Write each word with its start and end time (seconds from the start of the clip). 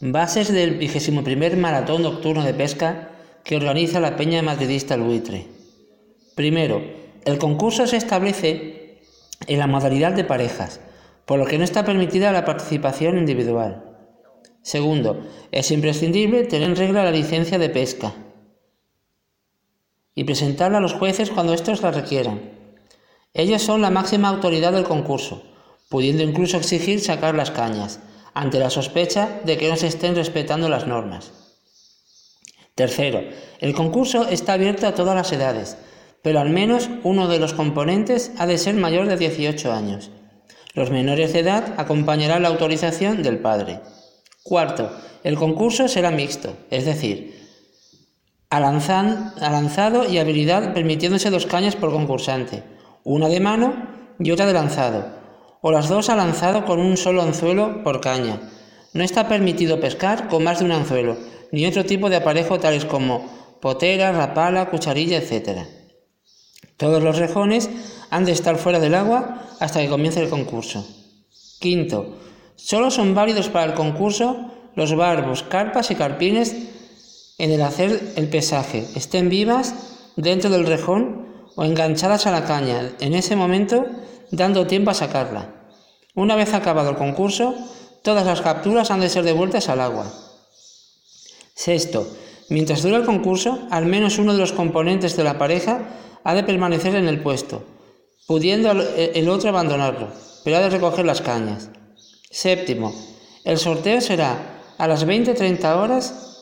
Bases 0.00 0.52
del 0.52 0.76
21 0.76 1.22
Maratón 1.56 2.02
Nocturno 2.02 2.42
de 2.42 2.52
Pesca 2.52 3.10
que 3.44 3.54
organiza 3.54 4.00
la 4.00 4.16
Peña 4.16 4.42
Madridista 4.42 4.94
El 4.94 5.02
Buitre. 5.02 5.46
Primero, 6.34 6.82
el 7.24 7.38
concurso 7.38 7.86
se 7.86 7.96
establece 7.96 8.98
en 9.46 9.58
la 9.60 9.68
modalidad 9.68 10.12
de 10.12 10.24
parejas, 10.24 10.80
por 11.26 11.38
lo 11.38 11.46
que 11.46 11.58
no 11.58 11.64
está 11.64 11.84
permitida 11.84 12.32
la 12.32 12.44
participación 12.44 13.18
individual. 13.18 13.84
Segundo, 14.62 15.20
es 15.52 15.70
imprescindible 15.70 16.42
tener 16.42 16.70
en 16.70 16.76
regla 16.76 17.04
la 17.04 17.12
licencia 17.12 17.58
de 17.58 17.70
pesca 17.70 18.14
y 20.16 20.24
presentarla 20.24 20.78
a 20.78 20.80
los 20.80 20.94
jueces 20.94 21.30
cuando 21.30 21.54
estos 21.54 21.82
la 21.82 21.92
requieran. 21.92 22.40
Ellos 23.32 23.62
son 23.62 23.80
la 23.80 23.90
máxima 23.90 24.28
autoridad 24.28 24.72
del 24.72 24.84
concurso, 24.84 25.44
pudiendo 25.88 26.24
incluso 26.24 26.56
exigir 26.56 27.00
sacar 27.00 27.36
las 27.36 27.52
cañas, 27.52 28.00
ante 28.34 28.58
la 28.58 28.70
sospecha 28.70 29.40
de 29.44 29.56
que 29.56 29.68
no 29.68 29.76
se 29.76 29.86
estén 29.86 30.14
respetando 30.14 30.68
las 30.68 30.86
normas. 30.86 31.32
Tercero, 32.74 33.22
el 33.60 33.74
concurso 33.74 34.28
está 34.28 34.54
abierto 34.54 34.86
a 34.86 34.94
todas 34.94 35.14
las 35.14 35.32
edades, 35.32 35.76
pero 36.22 36.40
al 36.40 36.50
menos 36.50 36.90
uno 37.04 37.28
de 37.28 37.38
los 37.38 37.54
componentes 37.54 38.32
ha 38.36 38.46
de 38.46 38.58
ser 38.58 38.74
mayor 38.74 39.06
de 39.06 39.16
18 39.16 39.72
años. 39.72 40.10
Los 40.74 40.90
menores 40.90 41.32
de 41.32 41.40
edad 41.40 41.74
acompañarán 41.76 42.42
la 42.42 42.48
autorización 42.48 43.22
del 43.22 43.38
padre. 43.38 43.80
Cuarto, 44.42 44.90
el 45.22 45.36
concurso 45.36 45.86
será 45.86 46.10
mixto, 46.10 46.56
es 46.70 46.84
decir, 46.84 47.48
lanzado 48.50 50.08
y 50.08 50.18
habilidad 50.18 50.74
permitiéndose 50.74 51.30
dos 51.30 51.46
cañas 51.46 51.76
por 51.76 51.92
concursante, 51.92 52.64
una 53.04 53.28
de 53.28 53.40
mano 53.40 53.74
y 54.18 54.30
otra 54.32 54.46
de 54.46 54.52
lanzado, 54.52 55.23
o 55.66 55.72
las 55.72 55.88
dos 55.88 56.10
a 56.10 56.14
lanzado 56.14 56.66
con 56.66 56.78
un 56.78 56.98
solo 56.98 57.22
anzuelo 57.22 57.82
por 57.82 58.02
caña. 58.02 58.38
No 58.92 59.02
está 59.02 59.28
permitido 59.28 59.80
pescar 59.80 60.28
con 60.28 60.44
más 60.44 60.58
de 60.58 60.66
un 60.66 60.72
anzuelo, 60.72 61.16
ni 61.52 61.64
otro 61.64 61.86
tipo 61.86 62.10
de 62.10 62.16
aparejo 62.16 62.60
tales 62.60 62.84
como 62.84 63.24
potera, 63.62 64.12
rapala, 64.12 64.68
cucharilla, 64.68 65.16
etc. 65.16 65.60
Todos 66.76 67.02
los 67.02 67.16
rejones 67.16 67.70
han 68.10 68.26
de 68.26 68.32
estar 68.32 68.58
fuera 68.58 68.78
del 68.78 68.94
agua 68.94 69.42
hasta 69.58 69.80
que 69.80 69.88
comience 69.88 70.22
el 70.22 70.28
concurso. 70.28 70.86
Quinto, 71.60 72.14
solo 72.56 72.90
son 72.90 73.14
válidos 73.14 73.48
para 73.48 73.64
el 73.64 73.72
concurso 73.72 74.50
los 74.74 74.94
barbos, 74.94 75.44
carpas 75.44 75.90
y 75.90 75.94
carpines 75.94 76.54
en 77.38 77.52
el 77.52 77.62
hacer 77.62 78.12
el 78.16 78.28
pesaje, 78.28 78.86
estén 78.96 79.30
vivas 79.30 79.74
dentro 80.16 80.50
del 80.50 80.66
rejón 80.66 81.26
o 81.56 81.64
enganchadas 81.64 82.26
a 82.26 82.32
la 82.32 82.44
caña, 82.44 82.92
en 83.00 83.14
ese 83.14 83.34
momento 83.34 83.86
dando 84.36 84.66
tiempo 84.66 84.90
a 84.90 84.94
sacarla. 84.94 85.54
Una 86.14 86.36
vez 86.36 86.54
acabado 86.54 86.90
el 86.90 86.96
concurso, 86.96 87.54
todas 88.02 88.26
las 88.26 88.40
capturas 88.40 88.90
han 88.90 89.00
de 89.00 89.08
ser 89.08 89.24
devueltas 89.24 89.68
al 89.68 89.80
agua. 89.80 90.12
Sexto, 91.54 92.06
mientras 92.48 92.82
dura 92.82 92.98
el 92.98 93.04
concurso, 93.04 93.60
al 93.70 93.86
menos 93.86 94.18
uno 94.18 94.32
de 94.32 94.38
los 94.38 94.52
componentes 94.52 95.16
de 95.16 95.24
la 95.24 95.38
pareja 95.38 95.80
ha 96.22 96.34
de 96.34 96.44
permanecer 96.44 96.94
en 96.94 97.08
el 97.08 97.20
puesto, 97.20 97.62
pudiendo 98.26 98.70
el 98.70 99.28
otro 99.28 99.50
abandonarlo, 99.50 100.08
pero 100.44 100.56
ha 100.56 100.60
de 100.60 100.70
recoger 100.70 101.04
las 101.04 101.20
cañas. 101.20 101.70
Séptimo, 102.30 102.94
el 103.44 103.58
sorteo 103.58 104.00
será 104.00 104.60
a 104.78 104.88
las 104.88 105.06
20-30 105.06 105.76
horas 105.76 106.33